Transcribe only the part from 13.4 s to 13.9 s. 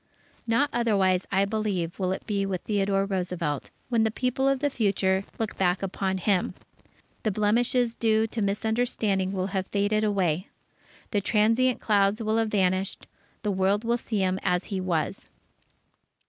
The world